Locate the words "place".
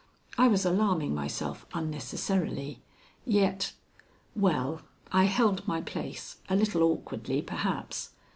5.81-6.37